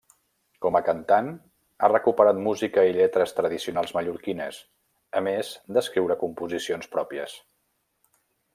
Com 0.65 0.77
a 0.77 0.79
cantant, 0.85 1.27
ha 1.81 1.89
recuperat 1.91 2.39
música 2.47 2.85
i 2.91 2.95
lletres 2.95 3.35
tradicionals 3.41 3.93
mallorquines, 3.99 4.57
a 5.21 5.23
més 5.29 5.53
d'escriure 5.77 6.17
composicions 6.25 6.91
pròpies. 6.97 7.37